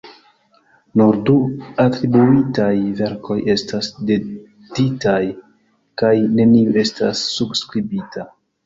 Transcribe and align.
Nur 1.01 1.19
du 1.29 1.35
atribuitaj 1.83 2.73
verkoj 3.03 3.39
estas 3.57 3.93
datitaj, 4.13 5.23
kaj 6.05 6.15
neniu 6.43 6.79
estas 6.87 7.25
subskribita. 7.41 8.31